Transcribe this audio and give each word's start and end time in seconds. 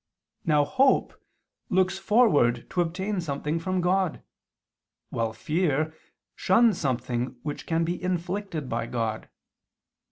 Tract. 0.01 0.41
ix). 0.41 0.47
Now 0.47 0.65
hope 0.65 1.13
looks 1.69 1.99
forward 1.99 2.67
to 2.71 2.81
obtain 2.81 3.21
something 3.21 3.59
from 3.59 3.81
God, 3.81 4.23
while 5.11 5.31
fear 5.31 5.93
shuns 6.35 6.79
something 6.79 7.35
which 7.43 7.67
can 7.67 7.83
be 7.85 8.01
inflicted 8.01 8.67
by 8.67 8.87
God. 8.87 9.29